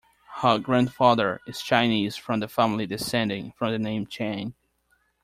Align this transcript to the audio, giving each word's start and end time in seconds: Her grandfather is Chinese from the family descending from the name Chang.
Her 0.37 0.57
grandfather 0.57 1.41
is 1.45 1.61
Chinese 1.61 2.15
from 2.15 2.39
the 2.39 2.47
family 2.47 2.87
descending 2.87 3.51
from 3.51 3.71
the 3.71 3.77
name 3.77 4.07
Chang. 4.07 4.55